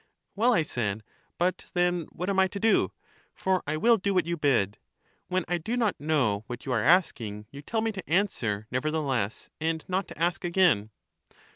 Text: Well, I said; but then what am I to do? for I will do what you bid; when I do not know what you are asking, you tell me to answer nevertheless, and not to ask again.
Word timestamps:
Well, 0.35 0.51
I 0.51 0.63
said; 0.63 1.03
but 1.37 1.67
then 1.75 2.05
what 2.11 2.27
am 2.27 2.39
I 2.39 2.47
to 2.47 2.59
do? 2.59 2.91
for 3.35 3.61
I 3.67 3.77
will 3.77 3.97
do 3.97 4.15
what 4.15 4.25
you 4.25 4.35
bid; 4.35 4.79
when 5.27 5.45
I 5.47 5.59
do 5.59 5.77
not 5.77 5.99
know 5.99 6.43
what 6.47 6.65
you 6.65 6.71
are 6.71 6.81
asking, 6.81 7.45
you 7.51 7.61
tell 7.61 7.81
me 7.81 7.91
to 7.91 8.09
answer 8.09 8.65
nevertheless, 8.71 9.51
and 9.59 9.85
not 9.87 10.07
to 10.07 10.17
ask 10.17 10.43
again. 10.43 10.89